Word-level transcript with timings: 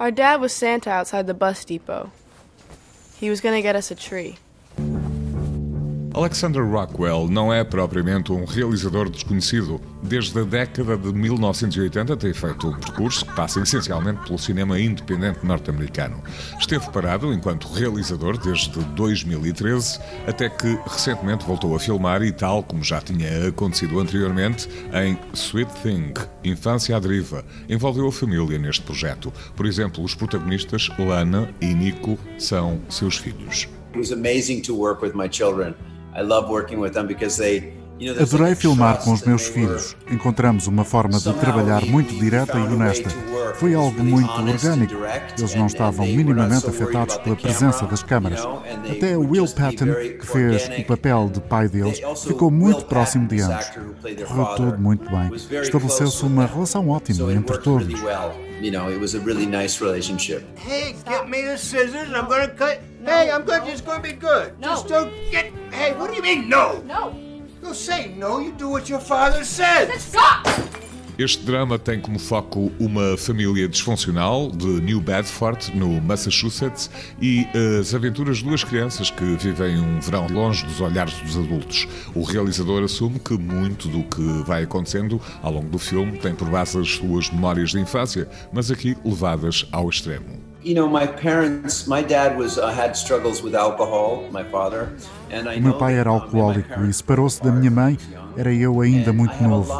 Our 0.00 0.10
dad 0.10 0.40
was 0.40 0.52
Santa 0.54 0.90
outside 0.90 1.26
the 1.26 1.34
bus 1.34 1.62
depot. 1.64 2.10
He 3.18 3.28
was 3.28 3.42
gonna 3.42 3.60
get 3.60 3.76
us 3.76 3.90
a 3.90 3.94
tree. 3.94 4.38
Alexander 6.12 6.64
Rockwell 6.64 7.28
não 7.28 7.52
é 7.52 7.62
propriamente 7.62 8.32
um 8.32 8.44
realizador 8.44 9.08
desconhecido. 9.08 9.80
Desde 10.02 10.40
a 10.40 10.42
década 10.42 10.96
de 10.96 11.12
1980 11.12 12.16
tem 12.16 12.34
feito 12.34 12.66
um 12.68 12.72
percurso 12.72 13.24
que 13.24 13.32
passa 13.32 13.60
essencialmente 13.60 14.20
pelo 14.26 14.38
cinema 14.38 14.78
independente 14.80 15.46
norte-americano. 15.46 16.20
Esteve 16.58 16.90
parado 16.90 17.32
enquanto 17.32 17.68
realizador 17.68 18.36
desde 18.38 18.80
2013, 18.96 20.00
até 20.26 20.48
que 20.48 20.78
recentemente 20.84 21.46
voltou 21.46 21.76
a 21.76 21.78
filmar 21.78 22.22
e, 22.22 22.32
tal 22.32 22.64
como 22.64 22.82
já 22.82 23.00
tinha 23.00 23.46
acontecido 23.48 24.00
anteriormente, 24.00 24.68
em 24.92 25.16
Sweet 25.32 25.72
Thing, 25.80 26.12
Infância 26.42 26.96
à 26.96 26.98
Deriva, 26.98 27.44
envolveu 27.68 28.08
a 28.08 28.12
família 28.12 28.58
neste 28.58 28.82
projeto. 28.82 29.32
Por 29.54 29.64
exemplo, 29.64 30.02
os 30.02 30.14
protagonistas 30.14 30.88
Lana 30.98 31.54
e 31.60 31.66
Nico 31.72 32.18
são 32.36 32.80
seus 32.88 33.16
filhos. 33.16 33.68
It 33.92 33.98
was 33.98 34.12
amazing 34.12 34.62
to 34.62 34.74
work 34.74 35.02
with 35.02 35.14
my 35.14 35.28
children. 35.28 35.74
I 36.14 36.22
love 36.22 36.48
working 36.48 36.80
with 36.80 36.94
them 36.94 37.06
because 37.06 37.36
they 37.36 37.72
Adorei 38.20 38.54
filmar 38.54 38.98
com 39.04 39.12
os 39.12 39.22
meus 39.22 39.46
filhos. 39.46 39.96
Encontramos 40.10 40.66
uma 40.66 40.84
forma 40.84 41.18
de 41.18 41.32
trabalhar 41.34 41.84
muito 41.84 42.14
direta 42.14 42.58
e 42.58 42.62
honesta. 42.62 43.10
Foi 43.56 43.74
algo 43.74 44.02
muito 44.02 44.30
orgânico. 44.30 44.94
Eles 45.36 45.54
não 45.54 45.66
estavam 45.66 46.06
minimamente 46.06 46.66
afetados 46.66 47.18
pela 47.18 47.36
presença 47.36 47.86
das 47.86 48.02
câmaras. 48.02 48.40
Até 48.90 49.16
Will 49.16 49.46
Patton, 49.48 49.92
que 50.18 50.26
fez 50.26 50.70
o 50.78 50.84
papel 50.84 51.30
de 51.32 51.40
pai 51.40 51.68
deles, 51.68 52.00
ficou 52.26 52.50
muito 52.50 52.86
próximo 52.86 53.28
de 53.28 53.42
ambos. 53.42 53.66
Correu 54.26 54.46
tudo 54.56 54.78
muito 54.78 55.10
bem. 55.10 55.30
Estabeleceu-se 55.60 56.24
uma 56.24 56.46
relação 56.46 56.88
ótima 56.88 57.32
entre 57.32 57.58
todos. 57.58 57.88
You 58.62 58.70
know, 58.70 58.88
it 58.90 59.00
was 59.00 59.14
a 59.14 59.20
really 59.20 59.46
nice 59.46 59.82
relationship. 59.82 60.44
Hey, 60.54 60.94
get 61.08 61.26
me 61.30 61.42
the 61.42 61.56
scissors 61.56 61.94
and 61.94 62.14
I'm 62.14 62.28
gonna 62.28 62.48
cut. 62.48 62.78
Hey, 63.06 63.30
I'm 63.30 63.42
good. 63.44 63.66
It's 63.66 63.80
gonna 63.80 64.00
be 64.00 64.12
good. 64.12 64.52
No. 64.60 64.74
Just 64.74 64.86
don't 64.86 65.10
get. 65.30 65.50
Hey, 65.72 65.94
what 65.94 66.10
do 66.10 66.16
you 66.16 66.22
mean, 66.22 66.50
no? 66.50 66.82
No. 66.86 67.29
You 67.62 67.74
say 67.74 68.14
no. 68.16 68.40
You 68.40 68.52
do 68.52 68.70
what 68.70 68.90
your 68.90 69.00
father 69.00 69.44
says. 69.44 69.90
Stop! 70.02 70.48
Este 71.18 71.44
drama 71.44 71.78
tem 71.78 72.00
como 72.00 72.18
foco 72.18 72.72
uma 72.80 73.14
família 73.18 73.68
disfuncional 73.68 74.50
de 74.50 74.80
New 74.80 75.02
Bedford, 75.02 75.70
no 75.76 76.00
Massachusetts, 76.00 76.90
e 77.20 77.46
as 77.78 77.94
aventuras 77.94 78.38
de 78.38 78.44
duas 78.44 78.64
crianças 78.64 79.10
que 79.10 79.36
vivem 79.36 79.78
um 79.78 80.00
verão 80.00 80.26
longe 80.28 80.64
dos 80.64 80.80
olhares 80.80 81.12
dos 81.20 81.36
adultos. 81.36 81.86
O 82.14 82.22
realizador 82.22 82.82
assume 82.82 83.18
que 83.18 83.34
muito 83.34 83.86
do 83.88 84.02
que 84.04 84.42
vai 84.46 84.62
acontecendo 84.62 85.20
ao 85.42 85.52
longo 85.52 85.68
do 85.68 85.78
filme 85.78 86.16
tem 86.16 86.34
por 86.34 86.48
base 86.48 86.78
as 86.78 86.92
suas 86.92 87.28
memórias 87.28 87.72
de 87.72 87.78
infância, 87.78 88.26
mas 88.50 88.70
aqui 88.70 88.96
levadas 89.04 89.66
ao 89.70 89.90
extremo. 89.90 90.39
You 90.62 90.74
know, 90.74 90.86
my 90.86 91.06
parents, 91.06 91.86
my 91.86 92.02
dad 92.02 92.38
was 92.38 92.58
uh, 92.58 92.68
had 92.68 92.94
struggles 92.94 93.42
with 93.42 93.54
alcohol, 93.54 94.28
my 94.30 94.44
father, 94.44 94.92
and 95.30 95.48
I 95.48 95.58
meu 95.58 95.72
pai 95.78 95.94
era 95.94 96.10
alcoólico 96.10 96.84
e 96.84 96.92
separou-se 96.92 97.42
da 97.42 97.50
minha 97.50 97.70
mãe, 97.70 97.96
era 98.36 98.52
eu 98.52 98.78
ainda 98.82 99.10
muito 99.10 99.42
novo. 99.42 99.72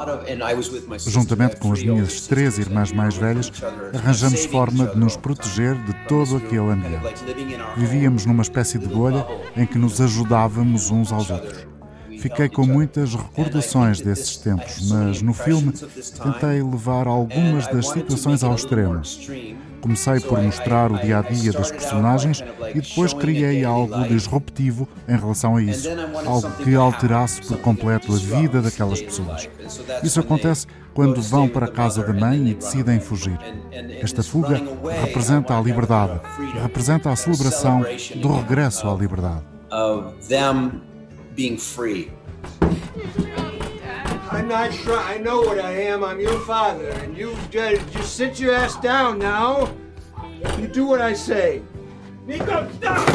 Juntamente 1.06 1.56
com 1.56 1.70
as 1.70 1.82
minhas 1.82 2.26
três 2.26 2.58
irmãs 2.58 2.92
mais 2.92 3.14
velhas, 3.14 3.52
arranjamos 3.94 4.46
forma 4.46 4.86
de 4.86 4.98
nos 4.98 5.18
proteger 5.18 5.74
de 5.74 5.92
todo 6.08 6.38
aquele 6.38 6.70
ambiente. 6.70 7.24
Vivíamos 7.76 8.24
numa 8.24 8.42
espécie 8.42 8.78
de 8.78 8.86
bolha 8.86 9.26
em 9.54 9.66
que 9.66 9.76
nos 9.76 10.00
ajudávamos 10.00 10.90
uns 10.90 11.12
aos 11.12 11.28
outros. 11.28 11.66
Fiquei 12.20 12.48
com 12.48 12.66
muitas 12.66 13.14
recordações 13.14 14.00
desses 14.00 14.38
tempos, 14.38 14.90
mas 14.90 15.20
no 15.20 15.34
filme 15.34 15.72
tentei 16.22 16.62
levar 16.62 17.06
algumas 17.06 17.66
das 17.66 17.88
situações 17.88 18.42
ao 18.42 18.54
extremo. 18.54 19.02
Comecei 19.80 20.20
por 20.20 20.40
mostrar 20.42 20.92
o 20.92 20.98
dia 20.98 21.18
a 21.18 21.22
dia 21.22 21.52
das 21.52 21.70
personagens 21.70 22.42
e 22.74 22.80
depois 22.80 23.12
criei 23.12 23.64
algo 23.64 24.06
disruptivo 24.06 24.88
em 25.08 25.16
relação 25.16 25.56
a 25.56 25.62
isso, 25.62 25.88
algo 26.26 26.50
que 26.62 26.74
alterasse 26.74 27.42
por 27.42 27.58
completo 27.58 28.12
a 28.12 28.16
vida 28.16 28.60
daquelas 28.60 29.00
pessoas. 29.00 29.48
Isso 30.02 30.20
acontece 30.20 30.66
quando 30.92 31.22
vão 31.22 31.48
para 31.48 31.66
a 31.66 31.70
casa 31.70 32.02
da 32.02 32.12
mãe 32.12 32.48
e 32.48 32.54
decidem 32.54 33.00
fugir. 33.00 33.38
Esta 34.02 34.22
fuga 34.22 34.60
representa 35.02 35.56
a 35.56 35.60
liberdade, 35.60 36.20
representa 36.62 37.10
a 37.10 37.16
celebração 37.16 37.82
do 38.16 38.36
regresso 38.36 38.88
à 38.88 38.94
liberdade. 38.94 39.42
I'm 40.30 40.82
not 44.50 44.74
sure. 44.74 44.98
I 44.98 45.16
know 45.18 45.40
what 45.40 45.58
I 45.60 45.70
am. 45.70 46.02
I'm 46.02 46.20
your 46.20 46.40
father. 46.40 46.88
And 46.88 47.16
you 47.16 47.36
just, 47.50 47.92
just 47.92 48.16
sit 48.16 48.40
your 48.40 48.52
ass 48.52 48.76
down 48.80 49.18
now. 49.18 49.72
You 50.58 50.66
do 50.66 50.86
what 50.86 51.00
I 51.00 51.14
say. 51.14 51.62
Nico, 52.26 52.68
stop! 52.78 53.08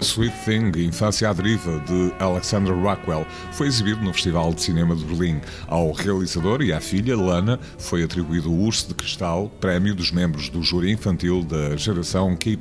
Sweet 0.00 0.32
Thing, 0.44 0.72
Infância 0.76 1.28
à 1.28 1.32
Deriva, 1.34 1.78
de 1.80 2.10
Alexander 2.18 2.72
Rockwell, 2.72 3.26
foi 3.52 3.66
exibido 3.66 4.00
no 4.00 4.14
Festival 4.14 4.54
de 4.54 4.62
Cinema 4.62 4.96
de 4.96 5.04
Berlim. 5.04 5.40
Ao 5.68 5.92
realizador 5.92 6.62
e 6.62 6.72
à 6.72 6.80
filha, 6.80 7.14
Lana, 7.16 7.60
foi 7.78 8.02
atribuído 8.02 8.50
o 8.50 8.64
Urso 8.64 8.88
de 8.88 8.94
Cristal, 8.94 9.50
prémio 9.60 9.94
dos 9.94 10.10
membros 10.10 10.48
do 10.48 10.62
júri 10.62 10.90
infantil 10.90 11.42
da 11.42 11.76
geração 11.76 12.34
K+. 12.34 12.58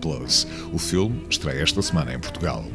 O 0.74 0.78
filme 0.78 1.26
estreia 1.30 1.64
esta 1.64 1.82
semana 1.82 2.14
em 2.14 2.20
Portugal. 2.20 2.66